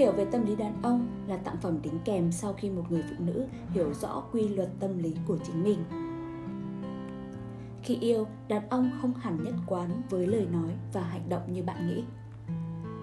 Hiểu 0.00 0.12
về 0.12 0.24
tâm 0.24 0.46
lý 0.46 0.56
đàn 0.56 0.82
ông 0.82 1.08
là 1.26 1.36
tặng 1.36 1.56
phẩm 1.62 1.82
đính 1.82 1.98
kèm 2.04 2.32
sau 2.32 2.52
khi 2.52 2.70
một 2.70 2.82
người 2.90 3.02
phụ 3.02 3.24
nữ 3.24 3.46
hiểu 3.70 3.94
rõ 3.94 4.22
quy 4.32 4.48
luật 4.48 4.68
tâm 4.80 4.98
lý 4.98 5.16
của 5.26 5.38
chính 5.46 5.64
mình. 5.64 5.84
Khi 7.82 7.96
yêu, 8.00 8.26
đàn 8.48 8.68
ông 8.68 8.90
không 9.00 9.14
hẳn 9.14 9.42
nhất 9.44 9.54
quán 9.66 10.02
với 10.10 10.26
lời 10.26 10.46
nói 10.52 10.72
và 10.92 11.00
hành 11.00 11.28
động 11.28 11.52
như 11.52 11.62
bạn 11.62 11.88
nghĩ. 11.88 12.04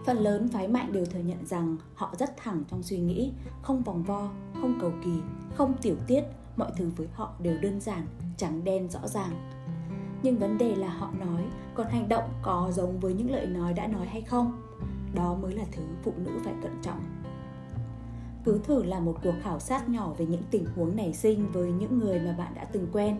Phần 0.05 0.17
lớn 0.17 0.47
phái 0.47 0.67
mạnh 0.67 0.91
đều 0.91 1.05
thừa 1.05 1.19
nhận 1.19 1.45
rằng 1.45 1.77
họ 1.95 2.13
rất 2.19 2.37
thẳng 2.37 2.63
trong 2.71 2.83
suy 2.83 2.97
nghĩ, 2.97 3.31
không 3.61 3.83
vòng 3.83 4.03
vo, 4.03 4.29
không 4.61 4.77
cầu 4.81 4.91
kỳ, 5.03 5.19
không 5.55 5.73
tiểu 5.81 5.95
tiết, 6.07 6.21
mọi 6.55 6.71
thứ 6.77 6.91
với 6.95 7.07
họ 7.13 7.33
đều 7.39 7.57
đơn 7.61 7.79
giản, 7.79 8.07
trắng 8.37 8.63
đen 8.63 8.89
rõ 8.89 9.07
ràng. 9.07 9.51
Nhưng 10.23 10.37
vấn 10.37 10.57
đề 10.57 10.75
là 10.75 10.89
họ 10.89 11.11
nói, 11.19 11.43
còn 11.75 11.87
hành 11.87 12.09
động 12.09 12.29
có 12.41 12.71
giống 12.73 12.99
với 12.99 13.13
những 13.13 13.31
lời 13.31 13.45
nói 13.47 13.73
đã 13.73 13.87
nói 13.87 14.05
hay 14.05 14.21
không? 14.21 14.66
Đó 15.13 15.37
mới 15.41 15.53
là 15.53 15.63
thứ 15.71 15.83
phụ 16.03 16.13
nữ 16.17 16.31
phải 16.43 16.53
cẩn 16.63 16.71
trọng. 16.81 17.03
Cứ 18.45 18.59
thử 18.63 18.83
làm 18.83 19.05
một 19.05 19.15
cuộc 19.23 19.33
khảo 19.41 19.59
sát 19.59 19.89
nhỏ 19.89 20.13
về 20.17 20.25
những 20.25 20.43
tình 20.51 20.65
huống 20.75 20.95
nảy 20.95 21.13
sinh 21.13 21.51
với 21.51 21.71
những 21.71 21.99
người 21.99 22.19
mà 22.19 22.35
bạn 22.37 22.53
đã 22.55 22.65
từng 22.65 22.87
quen. 22.93 23.19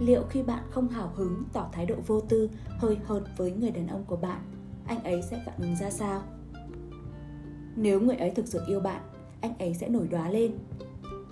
Liệu 0.00 0.22
khi 0.30 0.42
bạn 0.42 0.64
không 0.70 0.88
hào 0.88 1.12
hứng, 1.14 1.42
tỏ 1.52 1.68
thái 1.72 1.86
độ 1.86 1.94
vô 2.06 2.20
tư, 2.20 2.50
hơi 2.78 2.96
hợt 3.04 3.22
với 3.36 3.52
người 3.52 3.70
đàn 3.70 3.86
ông 3.86 4.04
của 4.06 4.16
bạn, 4.16 4.40
anh 4.86 5.04
ấy 5.04 5.22
sẽ 5.22 5.42
phản 5.46 5.54
ứng 5.58 5.76
ra 5.76 5.90
sao? 5.90 6.22
Nếu 7.76 8.00
người 8.00 8.16
ấy 8.16 8.30
thực 8.30 8.48
sự 8.48 8.60
yêu 8.68 8.80
bạn, 8.80 9.00
anh 9.40 9.58
ấy 9.58 9.74
sẽ 9.74 9.88
nổi 9.88 10.08
đoá 10.10 10.30
lên. 10.30 10.52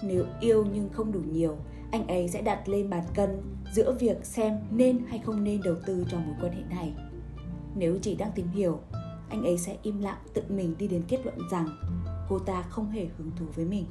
Nếu 0.03 0.25
yêu 0.41 0.67
nhưng 0.73 0.89
không 0.93 1.13
đủ 1.13 1.21
nhiều, 1.33 1.57
anh 1.91 2.07
ấy 2.07 2.29
sẽ 2.29 2.43
đặt 2.43 2.69
lên 2.69 2.91
bàn 2.91 3.05
cân 3.15 3.43
giữa 3.73 3.93
việc 4.01 4.25
xem 4.25 4.59
nên 4.71 4.99
hay 5.09 5.19
không 5.19 5.45
nên 5.45 5.61
đầu 5.65 5.75
tư 5.87 6.05
cho 6.11 6.19
mối 6.19 6.35
quan 6.41 6.53
hệ 6.53 6.63
này. 6.71 6.93
Nếu 7.75 7.99
chỉ 8.03 8.17
đang 8.17 8.33
tìm 8.35 8.49
hiểu, 8.49 8.81
anh 9.33 9.45
ấy 9.45 9.59
sẽ 9.59 9.77
im 9.83 9.99
lặng 9.99 10.19
tự 10.35 10.43
mình 10.49 10.75
đi 10.79 10.89
đến 10.89 11.03
kết 11.09 11.21
luận 11.25 11.39
rằng 11.51 11.69
cô 12.29 12.39
ta 12.39 12.63
không 12.63 12.91
hề 12.91 13.07
hứng 13.19 13.31
thú 13.37 13.47
với 13.55 13.65
mình. 13.65 13.85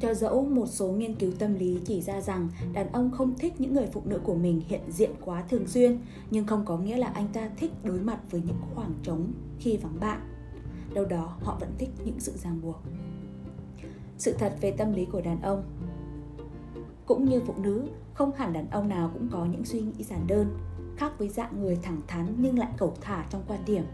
Cho 0.00 0.14
dẫu 0.14 0.44
một 0.44 0.66
số 0.66 0.86
nghiên 0.86 1.14
cứu 1.14 1.32
tâm 1.38 1.54
lý 1.54 1.78
chỉ 1.84 2.00
ra 2.00 2.20
rằng 2.20 2.48
đàn 2.72 2.92
ông 2.92 3.10
không 3.10 3.34
thích 3.38 3.54
những 3.58 3.74
người 3.74 3.86
phụ 3.92 4.02
nữ 4.04 4.20
của 4.24 4.34
mình 4.34 4.62
hiện 4.68 4.80
diện 4.88 5.10
quá 5.24 5.44
thường 5.50 5.66
xuyên, 5.66 5.98
nhưng 6.30 6.46
không 6.46 6.64
có 6.64 6.78
nghĩa 6.78 6.96
là 6.96 7.06
anh 7.06 7.28
ta 7.32 7.48
thích 7.56 7.72
đối 7.84 8.00
mặt 8.00 8.18
với 8.30 8.42
những 8.46 8.60
khoảng 8.74 8.92
trống 9.02 9.32
khi 9.58 9.76
vắng 9.76 10.00
bạn. 10.00 10.20
Đâu 10.94 11.04
đó 11.04 11.36
họ 11.42 11.56
vẫn 11.60 11.70
thích 11.78 11.90
những 12.04 12.20
sự 12.20 12.32
ràng 12.36 12.60
buộc. 12.62 12.82
Sự 14.18 14.32
thật 14.38 14.56
về 14.60 14.70
tâm 14.70 14.92
lý 14.92 15.04
của 15.04 15.20
đàn 15.20 15.42
ông 15.42 15.64
cũng 17.06 17.24
như 17.24 17.40
phụ 17.46 17.54
nữ, 17.58 17.82
không 18.14 18.32
hẳn 18.36 18.52
đàn 18.52 18.70
ông 18.70 18.88
nào 18.88 19.10
cũng 19.14 19.28
có 19.32 19.44
những 19.44 19.64
suy 19.64 19.80
nghĩ 19.80 20.04
giản 20.04 20.26
đơn, 20.26 20.58
khác 20.96 21.12
với 21.18 21.28
dạng 21.28 21.62
người 21.62 21.78
thẳng 21.82 22.00
thắn 22.06 22.34
nhưng 22.38 22.58
lại 22.58 22.72
cẩu 22.76 22.94
thả 23.00 23.26
trong 23.30 23.42
quan 23.48 23.60
điểm. 23.66 23.84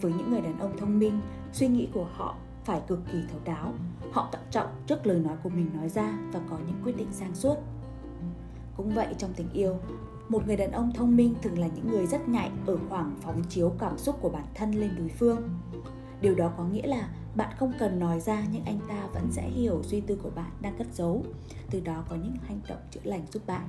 Với 0.00 0.12
những 0.12 0.30
người 0.30 0.40
đàn 0.40 0.58
ông 0.58 0.76
thông 0.78 0.98
minh, 0.98 1.20
suy 1.52 1.68
nghĩ 1.68 1.88
của 1.94 2.06
họ 2.12 2.36
phải 2.64 2.80
cực 2.88 3.00
kỳ 3.12 3.18
thấu 3.30 3.40
đáo. 3.44 3.72
Họ 4.12 4.28
thận 4.32 4.42
trọng 4.50 4.68
trước 4.86 5.06
lời 5.06 5.18
nói 5.18 5.36
của 5.42 5.48
mình 5.48 5.70
nói 5.74 5.88
ra 5.88 6.18
và 6.32 6.40
có 6.50 6.58
những 6.66 6.80
quyết 6.84 6.96
định 6.96 7.08
sáng 7.12 7.34
suốt. 7.34 7.56
Cũng 8.76 8.94
vậy 8.94 9.14
trong 9.18 9.32
tình 9.36 9.52
yêu, 9.52 9.76
một 10.28 10.46
người 10.46 10.56
đàn 10.56 10.72
ông 10.72 10.92
thông 10.94 11.16
minh 11.16 11.34
thường 11.42 11.58
là 11.58 11.66
những 11.66 11.90
người 11.90 12.06
rất 12.06 12.28
nhạy 12.28 12.50
ở 12.66 12.78
khoảng 12.88 13.16
phóng 13.20 13.42
chiếu 13.48 13.72
cảm 13.78 13.98
xúc 13.98 14.16
của 14.20 14.28
bản 14.28 14.44
thân 14.54 14.72
lên 14.72 14.90
đối 14.98 15.08
phương. 15.08 15.48
Điều 16.20 16.34
đó 16.34 16.52
có 16.56 16.64
nghĩa 16.64 16.86
là 16.86 17.08
bạn 17.34 17.56
không 17.58 17.72
cần 17.78 17.98
nói 17.98 18.20
ra 18.20 18.44
nhưng 18.52 18.64
anh 18.64 18.78
ta 18.88 19.06
vẫn 19.14 19.26
sẽ 19.30 19.48
hiểu 19.48 19.82
suy 19.82 20.00
tư 20.00 20.18
của 20.22 20.30
bạn 20.30 20.50
đang 20.60 20.78
cất 20.78 20.86
giấu, 20.94 21.24
từ 21.70 21.80
đó 21.80 22.04
có 22.08 22.16
những 22.16 22.36
hành 22.42 22.60
động 22.68 22.78
chữa 22.90 23.00
lành 23.04 23.26
giúp 23.32 23.46
bạn. 23.46 23.66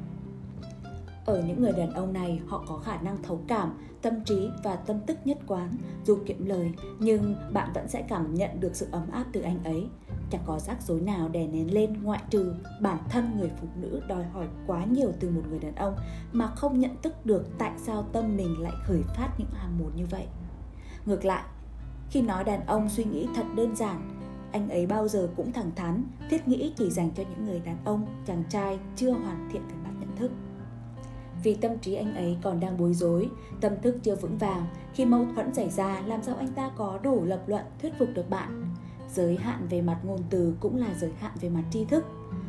Ở 1.25 1.43
những 1.47 1.61
người 1.61 1.71
đàn 1.71 1.93
ông 1.93 2.13
này, 2.13 2.41
họ 2.47 2.63
có 2.67 2.77
khả 2.77 3.01
năng 3.01 3.23
thấu 3.23 3.41
cảm, 3.47 3.77
tâm 4.01 4.23
trí 4.25 4.49
và 4.63 4.75
tâm 4.75 4.99
tức 5.07 5.17
nhất 5.25 5.37
quán, 5.47 5.71
dù 6.05 6.17
kiệm 6.25 6.45
lời, 6.45 6.71
nhưng 6.99 7.35
bạn 7.53 7.71
vẫn 7.73 7.87
sẽ 7.87 8.01
cảm 8.01 8.33
nhận 8.33 8.59
được 8.59 8.75
sự 8.75 8.87
ấm 8.91 9.11
áp 9.11 9.25
từ 9.33 9.41
anh 9.41 9.63
ấy. 9.63 9.87
Chẳng 10.29 10.41
có 10.45 10.59
rắc 10.59 10.81
rối 10.81 11.01
nào 11.01 11.29
đè 11.29 11.47
nén 11.47 11.73
lên 11.73 12.03
ngoại 12.03 12.23
trừ 12.29 12.53
bản 12.81 12.97
thân 13.09 13.37
người 13.39 13.51
phụ 13.61 13.67
nữ 13.75 14.01
đòi 14.07 14.23
hỏi 14.23 14.47
quá 14.67 14.85
nhiều 14.85 15.11
từ 15.19 15.29
một 15.29 15.41
người 15.49 15.59
đàn 15.59 15.75
ông 15.75 15.95
mà 16.31 16.47
không 16.47 16.79
nhận 16.79 16.91
thức 17.01 17.25
được 17.25 17.45
tại 17.57 17.71
sao 17.77 18.03
tâm 18.13 18.37
mình 18.37 18.61
lại 18.61 18.73
khởi 18.85 19.01
phát 19.15 19.29
những 19.37 19.51
ham 19.53 19.79
muốn 19.79 19.91
như 19.95 20.05
vậy. 20.11 20.27
Ngược 21.05 21.25
lại, 21.25 21.43
khi 22.09 22.21
nói 22.21 22.43
đàn 22.43 22.65
ông 22.65 22.89
suy 22.89 23.03
nghĩ 23.03 23.27
thật 23.35 23.45
đơn 23.55 23.75
giản, 23.75 24.09
anh 24.51 24.69
ấy 24.69 24.85
bao 24.85 25.07
giờ 25.07 25.29
cũng 25.35 25.51
thẳng 25.51 25.71
thắn, 25.75 26.03
thiết 26.29 26.47
nghĩ 26.47 26.73
chỉ 26.77 26.89
dành 26.89 27.11
cho 27.15 27.23
những 27.29 27.45
người 27.45 27.59
đàn 27.59 27.77
ông, 27.85 28.05
chàng 28.25 28.43
trai 28.49 28.79
chưa 28.95 29.11
hoàn 29.11 29.49
thiện 29.51 29.61
về 29.67 29.75
mặt 29.83 29.91
nhận 29.99 30.15
thức 30.15 30.31
vì 31.43 31.55
tâm 31.55 31.77
trí 31.77 31.93
anh 31.93 32.15
ấy 32.15 32.37
còn 32.41 32.59
đang 32.59 32.77
bối 32.77 32.93
rối, 32.93 33.29
tâm 33.61 33.73
thức 33.81 33.97
chưa 34.03 34.15
vững 34.15 34.37
vàng, 34.37 34.65
khi 34.93 35.05
mâu 35.05 35.25
thuẫn 35.35 35.53
xảy 35.53 35.69
ra 35.69 36.01
làm 36.05 36.23
sao 36.23 36.35
anh 36.35 36.47
ta 36.47 36.71
có 36.77 36.99
đủ 37.03 37.25
lập 37.25 37.43
luận 37.47 37.65
thuyết 37.81 37.93
phục 37.99 38.09
được 38.13 38.29
bạn. 38.29 38.75
Giới 39.09 39.37
hạn 39.37 39.67
về 39.69 39.81
mặt 39.81 39.99
ngôn 40.03 40.19
từ 40.29 40.55
cũng 40.59 40.77
là 40.77 40.93
giới 40.99 41.11
hạn 41.19 41.31
về 41.41 41.49
mặt 41.49 41.63
tri 41.71 41.85
thức. 41.85 42.05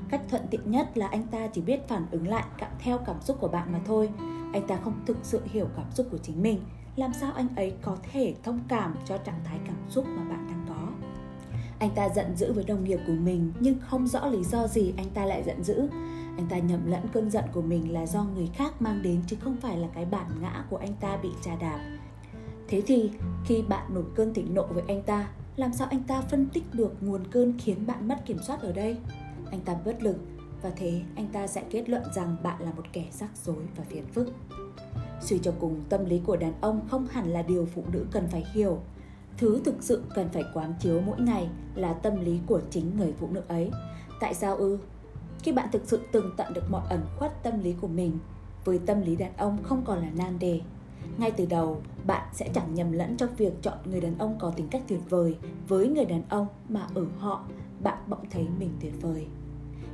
Cách 0.08 0.22
thuận 0.28 0.42
tiện 0.50 0.70
nhất 0.70 0.98
là 0.98 1.06
anh 1.06 1.22
ta 1.22 1.46
chỉ 1.46 1.60
biết 1.60 1.88
phản 1.88 2.06
ứng 2.10 2.28
lại 2.28 2.44
theo 2.78 2.98
cảm 2.98 3.22
xúc 3.22 3.36
của 3.40 3.48
bạn 3.48 3.72
mà 3.72 3.80
thôi. 3.84 4.10
Anh 4.52 4.66
ta 4.66 4.76
không 4.84 4.94
thực 5.06 5.16
sự 5.22 5.40
hiểu 5.44 5.66
cảm 5.76 5.86
xúc 5.90 6.06
của 6.10 6.18
chính 6.18 6.42
mình. 6.42 6.60
Làm 6.96 7.12
sao 7.20 7.32
anh 7.32 7.48
ấy 7.56 7.74
có 7.82 7.96
thể 8.12 8.34
thông 8.42 8.60
cảm 8.68 8.94
cho 9.04 9.18
trạng 9.18 9.40
thái 9.44 9.58
cảm 9.66 9.76
xúc 9.88 10.06
mà 10.08 10.24
bạn 10.24 10.46
đang 10.48 10.66
có? 10.68 11.08
Anh 11.78 11.90
ta 11.94 12.08
giận 12.08 12.36
dữ 12.36 12.52
với 12.52 12.64
đồng 12.64 12.84
nghiệp 12.84 13.00
của 13.06 13.12
mình 13.12 13.52
nhưng 13.60 13.76
không 13.80 14.06
rõ 14.06 14.26
lý 14.26 14.44
do 14.44 14.66
gì 14.66 14.94
anh 14.96 15.10
ta 15.14 15.24
lại 15.24 15.42
giận 15.42 15.62
dữ 15.62 15.88
anh 16.36 16.46
ta 16.48 16.58
nhầm 16.58 16.86
lẫn 16.86 17.02
cơn 17.12 17.30
giận 17.30 17.44
của 17.52 17.62
mình 17.62 17.92
là 17.92 18.06
do 18.06 18.24
người 18.24 18.50
khác 18.54 18.82
mang 18.82 19.02
đến 19.02 19.22
chứ 19.26 19.36
không 19.40 19.56
phải 19.56 19.78
là 19.78 19.88
cái 19.94 20.04
bản 20.04 20.26
ngã 20.40 20.64
của 20.70 20.76
anh 20.76 20.94
ta 21.00 21.16
bị 21.22 21.28
trà 21.42 21.56
đạp. 21.56 21.80
Thế 22.68 22.82
thì, 22.86 23.10
khi 23.44 23.62
bạn 23.62 23.94
nổi 23.94 24.04
cơn 24.14 24.34
thịnh 24.34 24.54
nộ 24.54 24.66
với 24.66 24.82
anh 24.88 25.02
ta, 25.02 25.28
làm 25.56 25.72
sao 25.72 25.88
anh 25.90 26.02
ta 26.02 26.20
phân 26.20 26.48
tích 26.52 26.64
được 26.72 26.96
nguồn 27.00 27.26
cơn 27.30 27.54
khiến 27.58 27.86
bạn 27.86 28.08
mất 28.08 28.26
kiểm 28.26 28.38
soát 28.46 28.60
ở 28.60 28.72
đây? 28.72 28.96
Anh 29.50 29.60
ta 29.60 29.74
bất 29.84 30.02
lực, 30.02 30.16
và 30.62 30.70
thế 30.76 31.02
anh 31.16 31.26
ta 31.32 31.46
sẽ 31.46 31.64
kết 31.70 31.88
luận 31.88 32.02
rằng 32.14 32.36
bạn 32.42 32.62
là 32.62 32.72
một 32.72 32.84
kẻ 32.92 33.04
rắc 33.12 33.30
rối 33.44 33.64
và 33.76 33.84
phiền 33.84 34.04
phức. 34.06 34.28
Suy 35.20 35.38
cho 35.38 35.52
cùng, 35.60 35.80
tâm 35.88 36.04
lý 36.04 36.20
của 36.26 36.36
đàn 36.36 36.52
ông 36.60 36.80
không 36.88 37.06
hẳn 37.06 37.28
là 37.28 37.42
điều 37.42 37.66
phụ 37.74 37.84
nữ 37.92 38.06
cần 38.12 38.28
phải 38.28 38.44
hiểu. 38.52 38.78
Thứ 39.38 39.60
thực 39.64 39.74
sự 39.80 40.02
cần 40.14 40.28
phải 40.28 40.44
quán 40.54 40.74
chiếu 40.80 41.00
mỗi 41.00 41.20
ngày 41.20 41.48
là 41.74 41.92
tâm 41.92 42.24
lý 42.24 42.40
của 42.46 42.60
chính 42.70 42.96
người 42.96 43.12
phụ 43.18 43.28
nữ 43.30 43.42
ấy. 43.48 43.70
Tại 44.20 44.34
sao 44.34 44.56
ư? 44.56 44.78
Khi 45.42 45.52
bạn 45.52 45.68
thực 45.72 45.82
sự 45.84 46.00
từng 46.12 46.30
tận 46.36 46.54
được 46.54 46.70
mọi 46.70 46.82
ẩn 46.88 47.00
khuất 47.18 47.42
tâm 47.42 47.62
lý 47.62 47.74
của 47.80 47.88
mình 47.88 48.18
với 48.64 48.78
tâm 48.86 49.00
lý 49.00 49.16
đàn 49.16 49.36
ông 49.36 49.58
không 49.62 49.82
còn 49.84 49.98
là 49.98 50.10
nan 50.16 50.38
đề, 50.38 50.60
ngay 51.18 51.30
từ 51.30 51.46
đầu, 51.46 51.82
bạn 52.06 52.28
sẽ 52.32 52.48
chẳng 52.54 52.74
nhầm 52.74 52.92
lẫn 52.92 53.16
trong 53.16 53.34
việc 53.36 53.52
chọn 53.62 53.78
người 53.84 54.00
đàn 54.00 54.18
ông 54.18 54.36
có 54.40 54.50
tính 54.50 54.68
cách 54.68 54.82
tuyệt 54.88 55.00
vời 55.08 55.36
với 55.68 55.88
người 55.88 56.04
đàn 56.04 56.22
ông 56.28 56.46
mà 56.68 56.86
ở 56.94 57.06
họ 57.18 57.44
bạn 57.82 57.98
bỗng 58.08 58.30
thấy 58.30 58.46
mình 58.58 58.70
tuyệt 58.80 58.92
vời. 59.00 59.26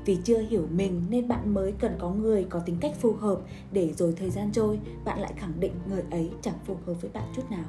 Vì 0.05 0.19
chưa 0.25 0.39
hiểu 0.39 0.67
mình 0.71 1.03
nên 1.11 1.29
bạn 1.29 1.55
mới 1.55 1.73
cần 1.73 1.97
có 1.99 2.11
người 2.11 2.47
có 2.51 2.59
tính 2.59 2.77
cách 2.81 2.93
phù 3.01 3.13
hợp 3.13 3.41
để 3.73 3.93
rồi 3.93 4.15
thời 4.17 4.31
gian 4.31 4.53
trôi, 4.53 4.81
bạn 5.05 5.21
lại 5.21 5.33
khẳng 5.37 5.61
định 5.61 5.73
người 5.89 6.03
ấy 6.11 6.31
chẳng 6.43 6.59
phù 6.65 6.77
hợp 6.87 6.95
với 7.01 7.11
bạn 7.15 7.25
chút 7.37 7.51
nào 7.51 7.65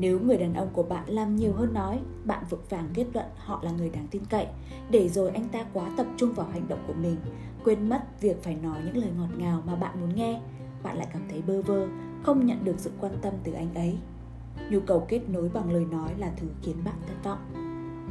nếu 0.00 0.20
người 0.20 0.36
đàn 0.36 0.54
ông 0.54 0.68
của 0.72 0.82
bạn 0.82 1.04
làm 1.06 1.36
nhiều 1.36 1.52
hơn 1.52 1.74
nói, 1.74 2.00
bạn 2.24 2.44
vực 2.50 2.70
vàng 2.70 2.88
kết 2.94 3.06
luận 3.14 3.26
họ 3.36 3.60
là 3.62 3.70
người 3.70 3.90
đáng 3.90 4.06
tin 4.10 4.22
cậy, 4.30 4.46
để 4.90 5.08
rồi 5.08 5.30
anh 5.30 5.48
ta 5.48 5.64
quá 5.72 5.90
tập 5.96 6.06
trung 6.16 6.32
vào 6.32 6.46
hành 6.46 6.68
động 6.68 6.84
của 6.86 6.92
mình, 6.92 7.16
quên 7.64 7.88
mất 7.88 8.20
việc 8.20 8.42
phải 8.42 8.54
nói 8.54 8.78
những 8.84 8.96
lời 8.96 9.10
ngọt 9.18 9.28
ngào 9.38 9.62
mà 9.66 9.74
bạn 9.74 10.00
muốn 10.00 10.14
nghe, 10.14 10.40
bạn 10.82 10.98
lại 10.98 11.06
cảm 11.12 11.22
thấy 11.30 11.42
bơ 11.46 11.62
vơ, 11.62 11.86
không 12.22 12.46
nhận 12.46 12.64
được 12.64 12.74
sự 12.78 12.90
quan 13.00 13.12
tâm 13.22 13.34
từ 13.44 13.52
anh 13.52 13.74
ấy. 13.74 13.98
Nhu 14.70 14.80
cầu 14.80 15.06
kết 15.08 15.20
nối 15.28 15.48
bằng 15.48 15.72
lời 15.72 15.84
nói 15.90 16.10
là 16.18 16.30
thứ 16.36 16.46
khiến 16.62 16.76
bạn 16.84 16.96
thất 17.06 17.24
vọng. 17.24 17.38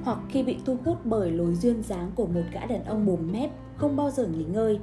Hoặc 0.04 0.18
khi 0.30 0.44
bị 0.44 0.58
thu 0.66 0.78
hút 0.86 0.98
bởi 1.04 1.32
lối 1.32 1.56
duyên 1.56 1.84
dáng 1.84 2.12
của 2.16 2.26
một 2.26 2.44
gã 2.54 2.66
đàn 2.66 2.86
ông 2.86 3.06
mồm 3.06 3.32
mép, 3.32 3.52
không 3.78 3.96
bao 3.96 4.12
giờ 4.12 4.28
nghỉ 4.28 4.44
ngơi, 4.44 4.80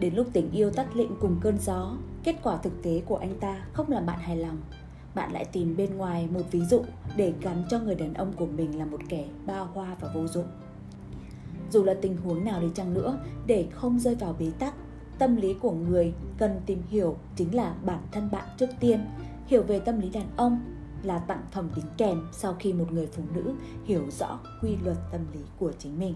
Đến 0.00 0.14
lúc 0.14 0.26
tình 0.32 0.50
yêu 0.52 0.70
tắt 0.70 0.96
lịm 0.96 1.16
cùng 1.20 1.36
cơn 1.40 1.58
gió, 1.58 1.96
kết 2.24 2.36
quả 2.42 2.56
thực 2.56 2.82
tế 2.82 3.02
của 3.06 3.16
anh 3.16 3.34
ta 3.40 3.56
không 3.72 3.88
làm 3.88 4.06
bạn 4.06 4.18
hài 4.18 4.36
lòng 4.36 4.56
bạn 5.18 5.32
lại 5.32 5.44
tìm 5.44 5.76
bên 5.76 5.96
ngoài 5.96 6.28
một 6.32 6.42
ví 6.50 6.64
dụ 6.64 6.82
để 7.16 7.32
gắn 7.40 7.62
cho 7.70 7.80
người 7.80 7.94
đàn 7.94 8.14
ông 8.14 8.32
của 8.32 8.46
mình 8.46 8.78
là 8.78 8.84
một 8.84 9.00
kẻ 9.08 9.28
ba 9.46 9.58
hoa 9.58 9.96
và 10.00 10.08
vô 10.14 10.26
dụng. 10.26 10.46
Dù 11.70 11.84
là 11.84 11.94
tình 12.02 12.16
huống 12.16 12.44
nào 12.44 12.60
đi 12.60 12.66
chăng 12.74 12.94
nữa, 12.94 13.18
để 13.46 13.66
không 13.70 13.98
rơi 13.98 14.14
vào 14.14 14.36
bế 14.38 14.50
tắc, 14.58 14.74
tâm 15.18 15.36
lý 15.36 15.54
của 15.54 15.70
người 15.70 16.12
cần 16.38 16.60
tìm 16.66 16.82
hiểu 16.88 17.16
chính 17.36 17.54
là 17.54 17.74
bản 17.84 18.02
thân 18.12 18.30
bạn 18.32 18.48
trước 18.56 18.70
tiên. 18.80 19.00
Hiểu 19.46 19.62
về 19.62 19.78
tâm 19.78 20.00
lý 20.00 20.10
đàn 20.10 20.26
ông 20.36 20.60
là 21.02 21.18
tặng 21.18 21.42
phẩm 21.52 21.70
đính 21.76 21.84
kèm 21.96 22.22
sau 22.32 22.56
khi 22.58 22.72
một 22.72 22.92
người 22.92 23.06
phụ 23.06 23.22
nữ 23.34 23.54
hiểu 23.84 24.02
rõ 24.10 24.38
quy 24.62 24.76
luật 24.84 24.96
tâm 25.12 25.20
lý 25.34 25.40
của 25.58 25.72
chính 25.78 25.98
mình. 25.98 26.14